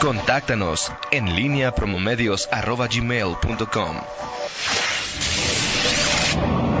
[0.00, 3.96] Contáctanos en línea promomedios.com.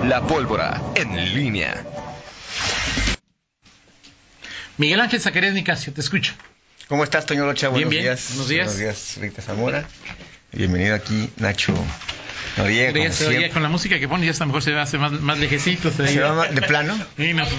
[0.08, 1.84] La pólvora en línea.
[4.78, 6.32] Miguel Ángel Zacarías Nicasio, te escucho.
[6.88, 7.68] ¿Cómo estás, Toño Rocha?
[7.68, 8.04] Buenos bien.
[8.04, 8.28] días.
[8.30, 8.66] Buenos días.
[8.68, 9.84] Buenos días, Rita Zamora.
[10.52, 11.74] Bienvenido aquí, Nacho
[12.56, 12.94] Noriega.
[12.94, 15.90] Como se con la música que pones, ya hasta mejor se hace más, más lejecito.
[15.90, 16.98] Se, ¿Se va de plano?
[17.18, 17.50] Sí, no, No,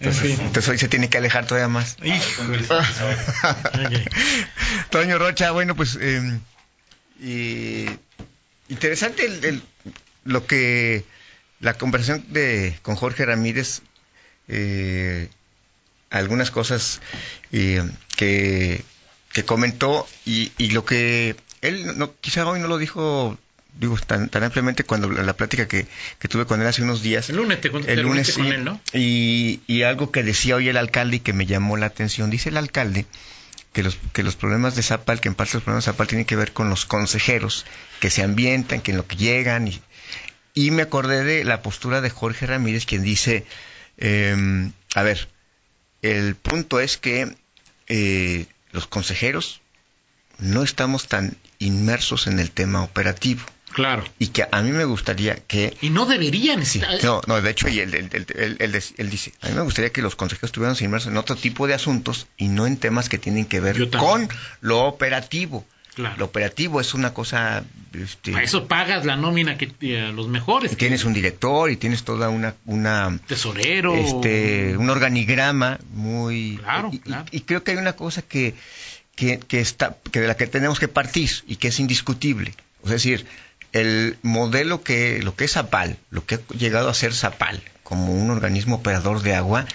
[0.00, 0.46] entonces, en entonces, fin.
[0.46, 1.96] entonces hoy se tiene que alejar todavía más.
[2.02, 2.64] Híjole.
[4.90, 6.38] Toño Rocha, bueno, pues eh,
[7.20, 7.86] y-
[8.68, 9.62] interesante el- el-
[10.24, 11.04] lo que
[11.60, 13.82] la conversación de con Jorge Ramírez,
[14.48, 15.28] eh,
[16.10, 17.00] algunas cosas
[17.52, 17.82] eh,
[18.16, 18.84] que,
[19.32, 23.38] que comentó y, y lo que él no, quizá hoy no lo dijo
[23.78, 25.86] digo tan, tan ampliamente cuando la, la plática que,
[26.18, 28.44] que tuve con él hace unos días El lunes te, con- te el lunes con
[28.46, 28.50] sí.
[28.52, 28.80] él, ¿no?
[28.92, 32.50] y, y algo que decía hoy el alcalde y que me llamó la atención dice
[32.50, 33.06] el alcalde
[33.72, 36.24] que los que los problemas de Zapal que en parte los problemas de Zapal tienen
[36.26, 37.66] que ver con los consejeros
[38.00, 39.80] que se ambientan que en lo que llegan y,
[40.54, 43.44] y me acordé de la postura de Jorge Ramírez quien dice
[43.98, 45.28] em, a ver
[46.02, 47.34] el punto es que
[47.88, 49.60] eh, los consejeros
[50.38, 53.42] no estamos tan inmersos en el tema operativo
[53.74, 54.04] Claro.
[54.18, 57.68] y que a mí me gustaría que Y no deberían Sí, no, no, de hecho,
[57.68, 58.56] y él, él- él-
[58.96, 61.74] él- dice, a mí me gustaría que los consejeros estuvieran inmersos en otro tipo de
[61.74, 64.28] asuntos y no en temas que tienen que ver con
[64.60, 65.66] lo operativo.
[65.94, 66.16] Claro.
[66.18, 67.62] Lo operativo es una cosa...
[67.92, 70.72] este, Para eso pagas la nómina que eh, los mejores.
[70.72, 72.54] y tienes un director y tienes toda una...
[72.66, 73.94] una tesorero.
[73.94, 76.56] este, un organigrama muy...
[76.56, 77.26] Claro, y, y- claro.
[77.30, 78.54] y creo que hay una cosa que,
[79.14, 82.54] que, que está, que de la que tenemos que partir y que es indiscutible.
[82.82, 83.24] Es decir,
[83.74, 88.12] el modelo que, lo que es Zapal, lo que ha llegado a ser Zapal como
[88.14, 89.66] un organismo operador de agua,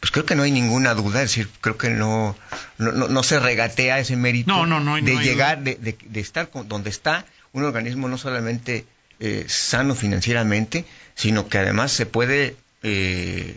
[0.00, 2.36] pues creo que no hay ninguna duda, es decir, creo que no,
[2.76, 5.96] no, no- no se regatea ese mérito No, no, no hay- de llegar, de, de-
[6.04, 8.84] de estar con- donde está un organismo no solamente
[9.20, 13.56] eh, sano financieramente, sino que además se puede, eh,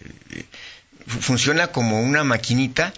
[1.05, 2.93] fu- funciona como una maquinita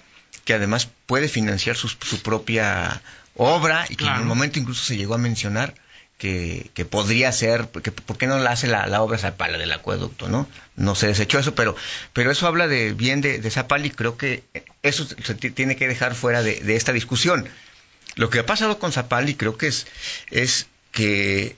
[0.45, 3.01] que además puede financiar sus- su, propia
[3.35, 5.73] obra y que en un momento incluso se llegó a mencionar
[6.21, 10.29] que, podría ser, que, ¿por qué no la hace la, la obra Zapala del acueducto,
[10.29, 10.47] no?
[10.75, 11.75] No se desechó eso, pero,
[12.13, 14.43] pero eso habla de bien de, de Zapal y creo que
[14.83, 17.49] eso se se ti- tiene que dejar fuera de, esta discusión.
[18.15, 19.87] Lo que ha pasado con Zapal y creo que es,
[20.29, 21.55] es que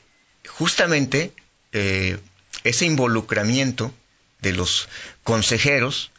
[0.47, 1.33] justamente
[1.73, 2.17] eh,
[2.63, 3.93] ese involucramiento
[4.41, 4.87] de los
[5.23, 6.11] consejeros,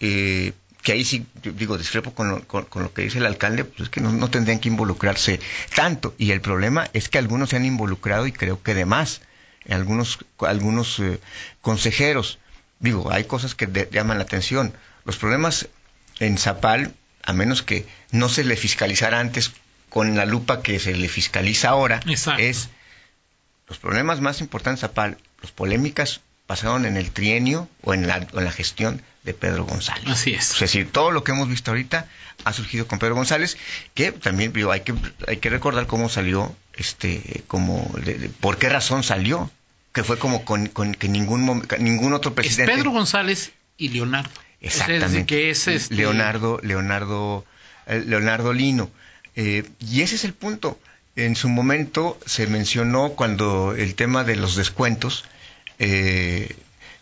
[0.00, 0.52] eh,
[0.86, 3.80] que ahí sí, digo, discrepo con lo, con- con lo que dice el alcalde, pues
[3.80, 5.40] es que no, no tendrían que involucrarse
[5.74, 6.14] tanto.
[6.16, 9.20] Y el problema es que algunos se han involucrado y creo que de más.
[9.68, 11.18] Algunos, algunos eh,
[11.60, 12.38] consejeros,
[12.78, 14.74] digo, hay cosas que de- llaman la atención.
[15.04, 15.68] Los problemas
[16.20, 19.50] en Zapal, a menos que no se le fiscalizara antes
[19.88, 22.40] con la lupa que se le fiscaliza ahora, Exacto.
[22.42, 22.68] es
[23.66, 28.26] los problemas más importantes de Zapal, las polémicas pasaron en el trienio o en la,
[28.32, 30.06] o en la gestión de Pedro González.
[30.08, 30.52] Así es.
[30.52, 32.06] Es decir, todo lo que hemos visto ahorita
[32.44, 33.56] ha surgido con Pedro González,
[33.94, 34.94] que también digo, hay que
[35.26, 37.92] hay que recordar cómo salió, este, como
[38.40, 39.50] por qué razón salió,
[39.92, 42.74] que fue como con, con que ningún ningún otro Es presidente.
[42.74, 44.30] Pedro González y Leonardo.
[44.60, 45.04] Exactamente.
[45.06, 47.44] Es decir, que es este- Leonardo, Leonardo,
[47.86, 48.90] eh, Leonardo Lino.
[49.34, 50.78] Eh, y ese es el punto.
[51.16, 55.24] En su momento se mencionó cuando el tema de los descuentos,
[55.78, 56.54] eh,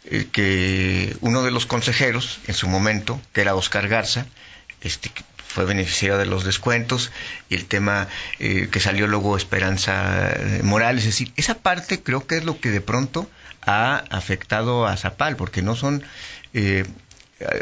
[0.07, 4.27] eh, que uno de los consejeros en su momento, que era Oscar Garza,
[4.83, 5.11] este,
[5.47, 7.11] fue beneficiario de los descuentos
[7.49, 8.09] y el tema
[8.41, 12.59] eh, que salió luego Esperanza eh, Morales, es decir, esa parte creo que es lo
[12.61, 13.31] que de pronto
[13.63, 16.03] ha afectado a Zapal, porque no son
[16.53, 16.85] eh,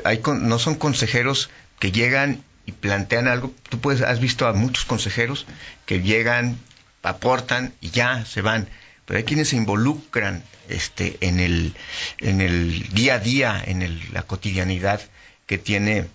[0.05, 3.53] hay con- no son consejeros que llegan y plantean algo.
[3.69, 5.47] Tú puedes, has visto a muchos consejeros
[5.87, 6.59] que llegan,
[7.03, 8.69] aportan y ya se van.
[9.13, 11.75] Pero hay quienes se involucran este, en, el,
[12.21, 15.03] en el día a día, en el- la cotidianidad
[15.45, 16.07] que tiene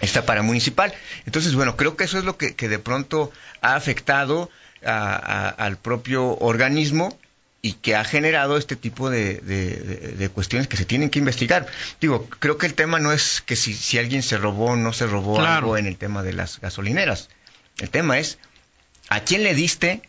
[0.00, 0.92] esta paramunicipal.
[1.26, 4.50] Entonces, bueno, creo que eso es lo que, que de pronto ha afectado
[4.84, 7.16] a- a- al propio organismo
[7.62, 11.20] y que ha generado este tipo de, de- de- de cuestiones que se tienen que
[11.20, 11.68] investigar.
[12.00, 14.92] Digo, creo que el tema no es que si, si alguien se robó o no
[14.92, 15.52] se robó Claro.
[15.58, 17.28] algo en el tema de las gasolineras.
[17.78, 18.38] El tema es
[19.08, 20.02] a quién le diste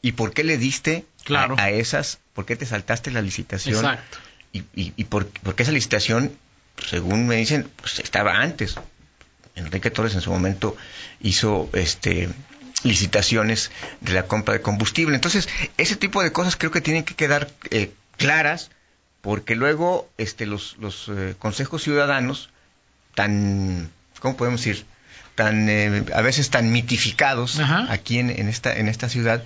[0.00, 1.56] y por qué le diste Claro.
[1.58, 4.18] a, esas, por qué te saltaste la licitación Exacto.
[4.52, 6.32] y, y, y por, porque esa licitación,
[6.88, 8.76] según me dicen, pues estaba antes.
[9.54, 10.76] Enrique Torres en su momento
[11.20, 12.28] hizo este
[12.82, 13.70] licitaciones
[14.00, 15.14] de la compra de combustible.
[15.14, 18.70] Entonces, ese tipo de cosas creo que tienen que quedar eh, claras,
[19.20, 22.48] porque luego este, los, los eh, consejos ciudadanos,
[23.14, 23.90] tan,
[24.20, 24.86] ¿cómo podemos decir?
[25.34, 27.86] tan eh, a veces tan mitificados Ajá.
[27.90, 29.42] aquí en, en esta en esta ciudad,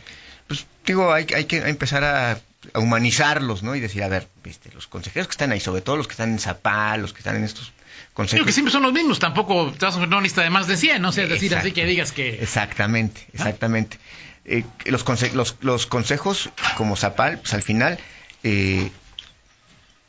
[0.47, 2.33] pues digo, hay, hay que empezar a,
[2.73, 3.75] a humanizarlos, ¿no?
[3.75, 6.31] Y decir, a ver, viste, los consejeros que están ahí, sobre todo los que están
[6.33, 8.47] en Zapal, los que están en estos Digo consejos.
[8.47, 11.03] que siempre son los mismos, tampoco te vas a una lista de más de 100,
[11.03, 12.43] no sé, es decir, así que digas que...
[12.43, 13.99] Exactamente, exactamente.
[14.45, 17.99] Eh, los, conse- los, los consejos como Zapal, pues al final
[18.45, 18.91] eh,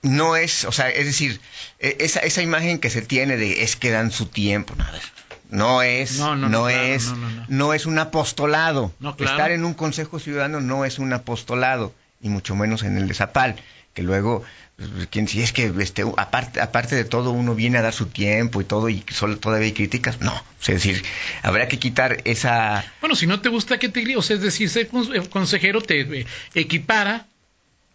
[0.01, 1.39] no es, o sea, es decir,
[1.79, 4.91] eh, esa, esa imagen que se tiene de es que dan su tiempo, no, a
[4.91, 5.01] ver,
[5.49, 7.13] no es, No, no, no, no, claro, es,
[7.47, 8.91] no, es un apostolado.
[8.99, 9.15] Claro.
[9.19, 13.13] Estar en un consejo ciudadano no es un apostolado, y mucho menos en el de
[13.13, 13.55] Zapal,
[13.93, 14.43] que luego,
[14.75, 18.07] pues, quien si es que este, aparte, aparte de todo uno viene a dar su
[18.07, 21.03] tiempo y todo y solo todavía hay críticas, no, es decir,
[21.43, 24.17] habrá que quitar esa Bueno, si no te gusta que te...
[24.17, 27.27] O sea, es decir, ser eh, consejero te eh, equipara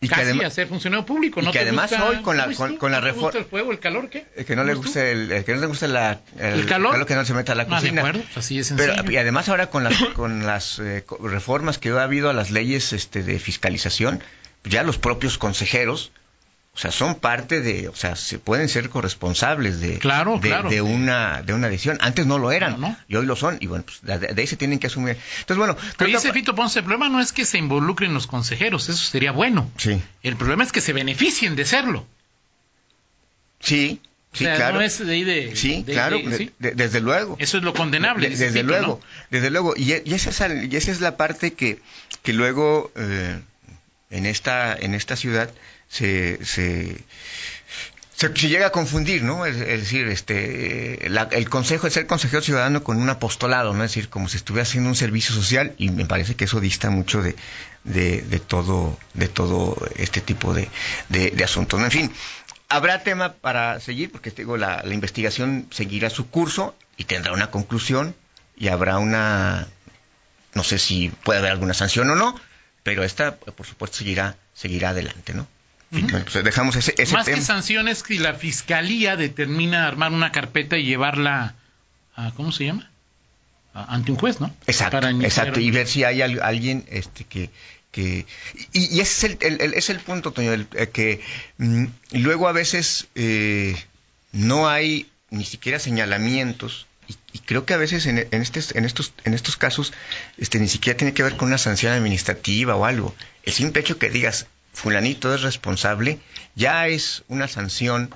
[0.03, 1.41] y que casi además a ser funcionario público.
[1.41, 3.07] y ¿no que te además gusta- hoy con la- ¿cómo es con- con la ¿No
[3.07, 4.27] te gusta refor- el fuego, el calor, qué?
[4.35, 7.07] el que no le guste el, el que no le guste la, ¿El calor?
[7.07, 9.17] que no se meta a la Ah, de cocina acuerdo, pues así es pero y
[9.19, 13.23] además ahora con las con las eh, reformas que ha habido a las leyes este
[13.23, 14.23] de fiscalización
[14.65, 16.13] ya los propios consejeros
[16.73, 20.71] o sea son parte de o sea se pueden ser corresponsables de Claro, de, claro.
[20.71, 22.97] de una de una decisión antes no lo eran No, no.
[23.09, 25.57] y hoy lo son y bueno pues de, de ahí se tienen que asumir entonces
[25.59, 29.03] bueno Pero dice Fito Ponce, el problema no es que se involucren los consejeros, eso
[29.05, 29.69] sería bueno.
[29.79, 32.07] sí El problema es que se beneficien de serlo.
[33.59, 34.01] sí
[34.33, 35.57] sí o sea, claro no es de ahí de...
[35.57, 36.19] sí de- claro
[36.59, 38.31] desde luego Eso es lo condenable.
[38.31, 39.01] Desde Fito, luego, ¿no?
[39.31, 39.75] desde luego.
[39.77, 41.81] Y, y esa, es, y esa es la parte que,
[42.23, 43.41] que luego eh,
[44.11, 45.51] en, esta, en esta ciudad
[45.91, 47.05] se, se,
[48.15, 49.45] se, llega a confundir, ¿no?
[49.45, 53.85] Es, decir, este, la- el consejo, el ser consejero ciudadano con un apostolado, ¿no?
[53.85, 56.91] Es decir, como si estuviera haciendo un servicio social y me parece que eso dista
[56.91, 57.35] mucho de,
[57.85, 60.69] de, de todo, de todo este tipo de,
[61.09, 61.81] de, de asuntos.
[61.83, 62.13] En fin,
[62.69, 67.51] habrá tema para seguir porque digo, la, la investigación seguirá su curso y tendrá una
[67.51, 68.15] conclusión
[68.57, 69.67] y habrá una,
[70.55, 72.39] no sé si puede haber alguna sanción o no,
[72.85, 75.49] pero esta, por supuesto, seguirá, seguirá adelante, ¿no?
[75.91, 77.37] Dejamos ese, ese Más tema.
[77.39, 81.55] que sanciones, que la fiscalía determina armar una carpeta y llevarla
[82.15, 82.89] a, ¿cómo se llama?
[83.75, 84.55] A- ante un juez, ¿no?
[84.67, 87.51] Exacto, Para exacto, y ver si hay al- alguien este que
[87.91, 88.25] que
[88.73, 91.21] y, y ese es el, el- el- es el punto, Toño, el- eh, que
[91.59, 93.75] mm, luego a veces eh,
[94.31, 98.85] no hay ni siquiera señalamientos y, y creo que a veces en, en estes- en
[98.85, 99.93] estos en estos casos
[100.39, 103.13] este ni siquiera tiene que ver con una sanción administrativa o algo.
[103.43, 104.47] El simple hecho que digas
[104.81, 106.19] fulanito es responsable
[106.55, 108.15] ya es una sanción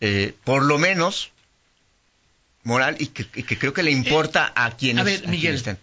[0.00, 1.30] eh, por lo menos
[2.64, 5.54] moral y que, y que creo que le importa a quienes, a ver, Miguel.
[5.54, 5.78] estén.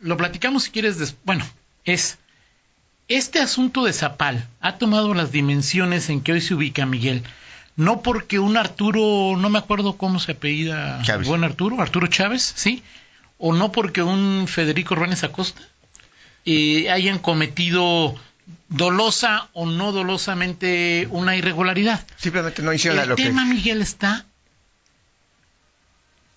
[0.00, 1.46] Lo platicamos si quieres des- Bueno,
[1.84, 2.18] es...
[3.06, 7.22] Este asunto de Zapal ha tomado las dimensiones en que hoy se ubica Miguel.
[7.76, 11.28] No porque un Arturo, no me acuerdo cómo se apellida, Chávez.
[11.28, 12.82] buen Arturo, Arturo Chávez, ¿sí?
[13.36, 15.60] O no porque un Federico Ruénes Acosta
[16.46, 18.14] eh, hayan cometido
[18.68, 22.06] dolosa o no dolosamente una irregularidad.
[22.16, 23.24] Simplemente no hicieron El lo que...
[23.24, 24.26] tema, Miguel, está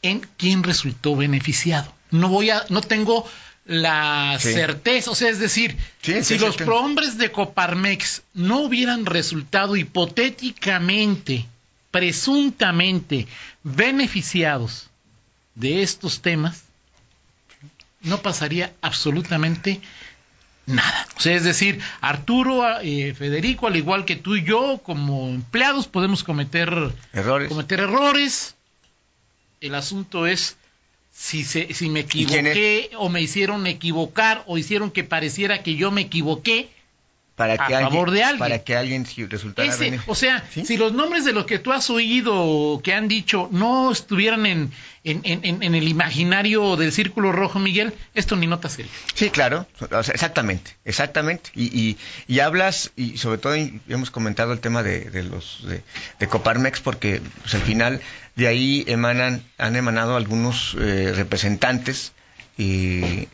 [0.02, 1.94] en quién resultó beneficiado.
[2.12, 3.28] No voy a, no tengo
[3.66, 4.54] la Sí.
[4.54, 9.76] certeza, o sea, es decir, Sí, sí, si los prohombres de Coparmex no hubieran resultado
[9.76, 11.46] hipotéticamente,
[11.92, 13.28] presuntamente
[13.64, 14.88] beneficiados
[15.56, 16.64] de estos temas,
[18.02, 19.82] no pasaría absolutamente
[20.68, 21.08] nada.
[21.18, 25.88] O sea, es decir, Arturo, eh, Federico, al igual que tú y yo, como empleados,
[25.88, 27.50] podemos cometer Errores.
[27.50, 28.56] cometer errores.
[29.60, 30.58] El asunto es
[31.12, 35.90] si, se, si me equivoqué o me hicieron equivocar o hicieron que pareciera que yo
[35.90, 36.70] me equivoqué.
[37.38, 38.40] Para a que alguien, favor de alguien.
[38.40, 40.66] Para que alguien si resultara Ese, o sea, ¿Sí?
[40.66, 44.46] si los nombres de los que tú has oído o que han dicho no estuvieran
[44.46, 44.72] en,
[45.06, 48.92] en, en- en- en el imaginario del círculo rojo, Miguel, esto ni nota sería.
[49.14, 51.52] Sí, claro, o sea, exactamente, exactamente.
[51.56, 55.60] Y, y, y hablas, y sobre todo y hemos comentado el tema de, de los
[55.68, 55.84] de,
[56.20, 58.02] de Coparmex, porque pues, al final
[58.36, 62.14] de ahí emanan, han emanado algunos eh, representantes
[62.58, 63.28] eh,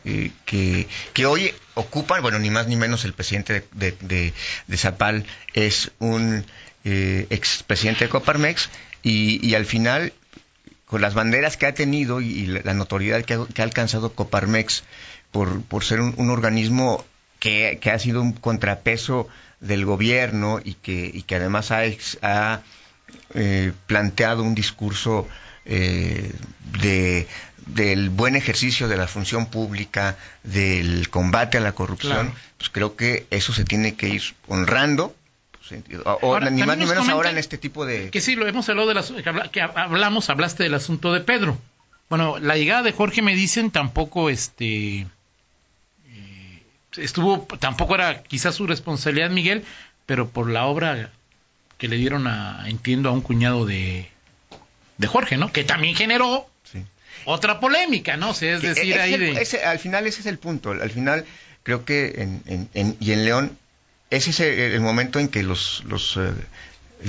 [0.44, 4.34] que, que hoy ocupan, bueno, ni más ni menos el presidente de, de, de-
[4.66, 6.44] de Zapal es un
[6.84, 8.68] eh, expresidente de Coparmex,
[9.02, 10.12] y, y al final
[10.86, 14.84] con las banderas que ha tenido y, la notoriedad que ha, que ha alcanzado Coparmex
[15.32, 17.04] por, por ser un, organismo
[17.40, 19.28] que, que ha sido un contrapeso
[19.60, 21.82] del gobierno y que, y que además ha,
[22.22, 22.60] ha,
[23.34, 25.26] eh, planteado un discurso
[25.66, 26.32] eh,
[26.80, 27.26] de,
[27.66, 32.32] del buen ejercicio de la función pública, del combate a la corrupción, Claro.
[32.58, 35.14] pues creo que eso se tiene que ir honrando.
[35.68, 38.10] pues, o- Ahora, ni más ni nos menos ahora en este tipo de...
[38.10, 39.12] Que sí, lo hemos hablado de las,
[39.50, 41.58] que hablamos, hablaste del asunto de Pedro.
[42.10, 45.06] Bueno, la llegada de Jorge me dicen tampoco este
[46.06, 46.62] eh,
[46.98, 49.64] estuvo tampoco era quizás su responsabilidad Miguel,
[50.06, 51.10] pero por la obra
[51.78, 54.10] que le dieron a entiendo a un cuñado de
[54.98, 55.52] de Jorge, ¿no?
[55.52, 56.84] Que también generó Sí.
[57.24, 58.30] otra polémica, ¿no?
[58.30, 60.26] O sea, es Que decir, ese ahí es el- de ese- al final ese es
[60.26, 60.70] el punto.
[60.70, 61.24] Al final
[61.62, 63.58] creo que en, en- en- y en León
[64.10, 66.32] ese es el, el momento en que los, los eh,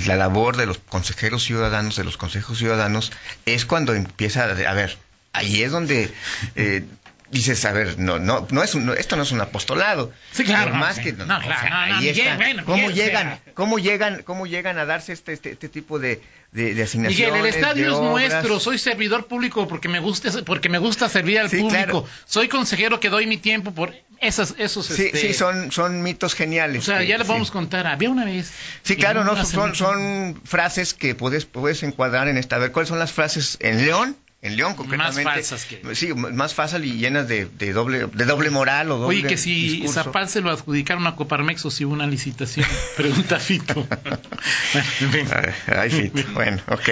[0.06, 3.12] la labor de los consejeros ciudadanos, de los consejos ciudadanos,
[3.46, 4.96] es cuando empieza a, a ver,
[5.32, 6.12] ahí es donde
[6.56, 6.84] eh,
[7.30, 10.12] dices, a ver, no, no, no es un- no, esto no es un apostolado.
[10.32, 11.02] Sí, claro, Por más sí.
[11.02, 12.62] que No, claro, ahí está.
[12.64, 13.52] ¿Cómo llegan, sea.
[13.54, 16.20] cómo llegan, cómo llegan a darse este, este, este tipo de,
[16.52, 17.32] de, de asignaciones?
[17.34, 21.38] Miguel, el estadio es nuestro, soy servidor público porque me gusta porque me gusta servir
[21.40, 21.74] al Sí, público.
[22.02, 22.06] claro.
[22.26, 26.34] Soy consejero que doy mi tiempo por esas esos Sí, este, sí, son, son mitos
[26.34, 26.82] geniales.
[26.82, 27.28] O sea, que- ya le sí.
[27.28, 28.50] podemos contar, había una vez.
[28.82, 32.56] Sí, claro, no, son, son frases que puedes, puedes encuadrar en esta.
[32.56, 34.16] A ver, ¿cuáles son las frases en León?
[34.42, 35.24] En León, concretamente.
[35.24, 39.18] falsas que- Sí, más fácil y llenas de, de doble, de doble moral o doble
[39.20, 40.04] Oye, que si discurso.
[40.04, 42.66] Zapal se lo adjudicaron a Coparmex o si hubo una licitación.
[42.96, 43.86] Pregunta Fito.
[45.76, 46.88] Ay, sí, bueno, ok.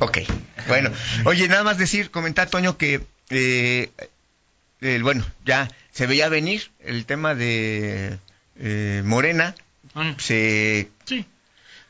[0.00, 0.18] Ok,
[0.68, 0.90] bueno.
[1.24, 3.90] Oye, nada más decir, comentar, Toño, que, eh,
[5.02, 8.18] bueno, ya se veía venir el tema de
[8.58, 9.54] eh, Morena.
[9.94, 11.24] Ah, Se Sí.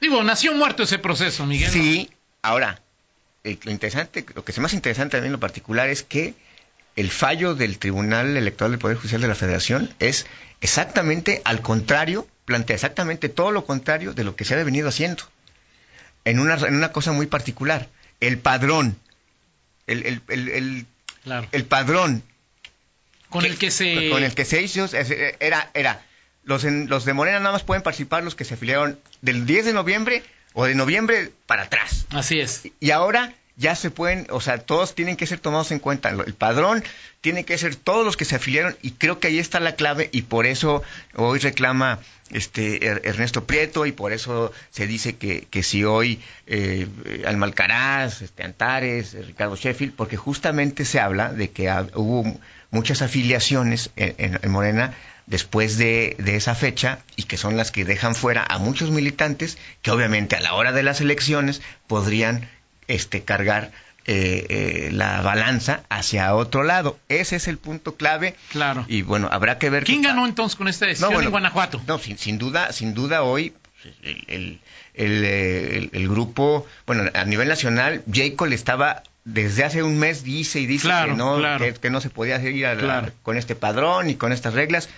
[0.00, 1.70] Digo, nació muerto ese proceso, Miguel.
[1.70, 2.10] Sí,
[2.42, 2.82] ahora,
[3.44, 6.34] eh, lo interesante, lo que es más interesante mí en lo particular es que
[6.96, 10.26] el fallo del Tribunal Electoral del Poder Judicial de la Federación es
[10.60, 15.24] exactamente al contrario, plantea exactamente todo lo contrario de lo que se había venido haciendo.
[16.24, 17.88] En una, en una cosa muy particular,
[18.20, 18.96] el padrón,
[19.86, 20.86] el, el, el, el-
[21.24, 21.48] Claro.
[21.66, 22.22] padrón
[23.30, 24.10] Con que- el que se.
[24.10, 24.86] con el que se hizo
[25.40, 26.02] era era
[26.44, 29.64] los en- los de Morena nada más pueden participar los que se afiliaron del 10
[29.64, 30.22] de noviembre
[30.54, 32.62] o de noviembre para atrás Así es.
[32.80, 36.08] y ahora ya se pueden, o sea, todos tienen que ser tomados en cuenta.
[36.10, 36.82] El padrón
[37.20, 40.08] tiene que ser todos los que se afiliaron y creo que ahí está la clave
[40.10, 40.82] y por eso
[41.14, 42.00] hoy reclama
[42.32, 46.88] este Er- Ernesto Prieto y por eso se dice que, que si hoy eh,
[47.28, 52.36] Almalcaraz, este, Antares, Ricardo Sheffield, porque justamente se habla de que hubo
[52.74, 54.92] muchas afiliaciones en, en- en Morena
[55.26, 59.56] después de, de esa fecha y que son las que dejan fuera a muchos militantes
[59.80, 62.48] que obviamente a la hora de las elecciones podrían
[62.88, 63.72] este cargar
[64.06, 66.98] eh, eh, la balanza hacia otro lado.
[67.08, 68.36] Ese es el punto clave.
[68.50, 68.84] Claro.
[68.86, 69.84] Y bueno, habrá que ver.
[69.84, 71.80] ¿Quién ganó entonces con esta decisión No, bueno, en Guanajuato?
[71.86, 74.60] No, sin, sin duda, sin duda hoy pues, el, el,
[74.92, 80.60] el, el- el grupo, bueno, a nivel nacional, Jacob estaba desde hace un mes dice
[80.60, 81.64] y dice Claro, que no claro.
[81.64, 83.12] que, que no se podía seguir a la- Claro.
[83.22, 84.88] con este padrón y con estas reglas.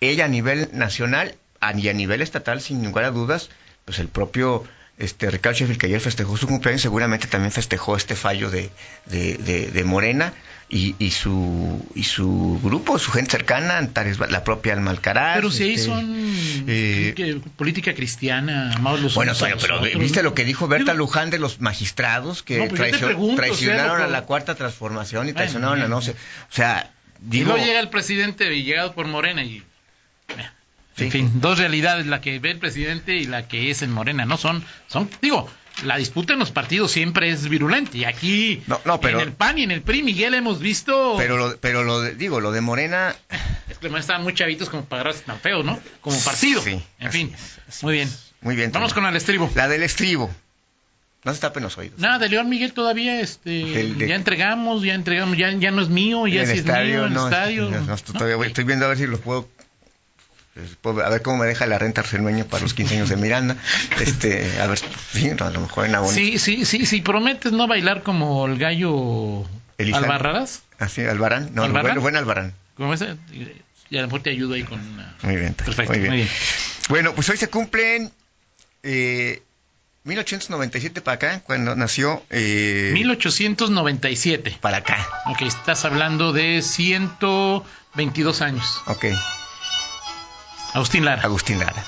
[0.00, 1.34] Ella a nivel nacional
[1.76, 3.50] y a nivel estatal, sin ninguna dudas,
[3.84, 4.64] pues el propio
[4.98, 8.70] este Ricardo Sheffield, que ayer festejó su cumpleaños, seguramente también festejó este fallo de,
[9.06, 10.32] de, de- de Morena
[10.68, 15.36] y, y su y su grupo, su gente cercana, Antares, la propia Alma Alcaraz.
[15.36, 16.14] Pero si ahí este, son
[16.66, 21.04] eh, que- política cristiana, amados los bueno, pero, otros, ¿viste lo que dijo Berta Digo,
[21.04, 25.28] Luján de los magistrados que No, pues pregunto, traicionaron o sea, a la cuarta transformación
[25.28, 26.12] y Bueno, traicionaron a no sé?
[26.12, 26.14] O
[26.54, 26.90] sea,
[27.22, 29.62] Y digo, luego llega el presidente y llegado por Morena y...
[30.96, 31.04] Sí.
[31.04, 34.24] En fin, dos realidades, la que ve el presidente y la que es en Morena,
[34.24, 34.38] ¿no?
[34.38, 35.46] Son, son, digo,
[35.84, 37.96] la disputa en los partidos siempre es virulenta.
[37.96, 41.14] Y aquí, No, no, pero- en el PAN y en el PRI, Miguel, hemos visto...
[41.18, 43.14] pero lo, pero lo de- digo, lo de Morena,
[43.70, 45.78] Es que estaban muy chavitos como para agarrarse tan feo, ¿no?
[46.00, 46.62] Como partido.
[46.62, 47.32] Sí, en fin,
[47.68, 48.10] es, muy bien.
[48.40, 48.72] muy bien.
[48.72, 49.50] Vamos con el estribo.
[49.54, 50.34] la del estribo.
[51.24, 51.98] No se tapen los oídos.
[51.98, 55.88] Nada, de León Miguel todavía, este, de- ya entregamos, ya entregamos, ya, ya no es
[55.88, 57.68] mío, ya sí es mío, en el estadio.
[57.70, 59.48] no, todavía voy- estoy viendo a ver si lo puedo-
[60.84, 63.56] a ver cómo me deja la renta arcelmeño para los 15 años de Miranda.
[64.00, 64.78] Este, a ver,
[65.12, 66.12] sí, a lo mejor en abono.
[66.12, 69.44] Sí, sí, sí, sí, prometes no bailar como el gallo
[69.78, 70.06] Elizalde.
[70.06, 71.50] Albarradas, Así, Albarán.
[71.54, 71.82] No, ¿Albarrán?
[71.84, 72.54] Bueno, buen Albarán.
[72.76, 73.16] como ese,
[73.88, 75.14] y a lo mejor te ayudo ahí con una...
[75.22, 75.54] Muy bien.
[75.54, 76.10] Toño, Perfecto, muy bien.
[76.10, 76.30] muy bien.
[76.88, 78.10] Bueno, pues hoy se cumplen
[78.82, 79.42] eh,
[80.04, 82.22] 1897 para acá, cuando nació.
[82.30, 84.58] Eh, 1897.
[84.60, 85.08] Para acá.
[85.26, 88.82] Ok, estás hablando de 122 años.
[88.86, 89.06] Ok.
[90.76, 91.22] Agustín Lara.
[91.22, 91.84] Agustín Lara.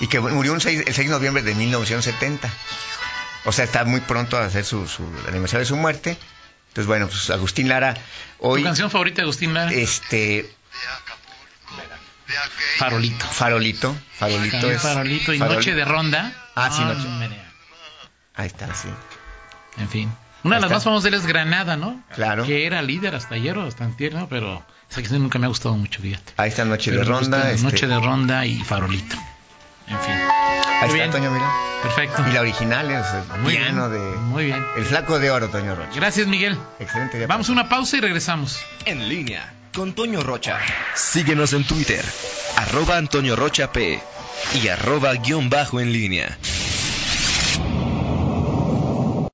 [0.00, 2.50] Y que murió un el 6 de noviembre de 1970.
[3.44, 6.18] O sea, está muy pronto a hacer su, su aniversario de su muerte.
[6.68, 8.00] Entonces, bueno, pues Agustín Lara ¿Tu
[8.40, 9.72] hoy, canción favorita de Agustín Lara?
[9.72, 10.50] este,
[12.78, 13.24] Farolito.
[13.26, 14.82] Farolito, Farolito es...
[14.82, 16.32] Farolito y Farol- Noche de Ronda.
[16.54, 17.06] Ah, sí, Noche.
[17.06, 17.40] Hombre.
[18.34, 18.88] Ahí está, sí.
[19.78, 20.12] En fin.
[20.46, 22.02] Una de las más famosas de él es Granada, ¿no?
[22.14, 22.44] Claro.
[22.44, 24.28] Que era líder hasta ayer o hasta antier, ¿no?
[24.28, 26.32] Pero esa canción nunca me ha gustado mucho, fíjate.
[26.36, 27.36] Ahí está Noche Pero de Ronda.
[27.38, 29.16] gusta este, Noche de Ronda y Farolito.
[29.88, 30.14] En fin.
[30.14, 31.10] Ahí Muy está bien.
[31.10, 31.50] Toño, mira.
[31.82, 32.24] Perfecto.
[32.28, 34.16] Y la original es el Muy piano bien, de...
[34.18, 34.64] muy bien.
[34.76, 35.90] El flaco de oro, Toño Rocha.
[35.94, 36.58] Gracias, Miguel.
[36.80, 37.26] Excelente día.
[37.26, 38.58] Vamos a una pausa y regresamos.
[38.84, 40.58] En línea con Toño Rocha.
[40.94, 42.02] Síguenos en Twitter,
[42.56, 44.00] arroba Antonio Rocha P
[44.62, 46.36] y arroba guion bajo en línea.